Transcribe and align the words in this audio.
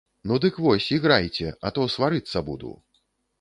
Ну 0.29 0.37
дык 0.45 0.55
вось, 0.67 0.87
іграйце, 0.97 1.51
а 1.67 1.73
то 1.77 1.85
сварыцца 1.97 2.43
буду. 2.49 2.73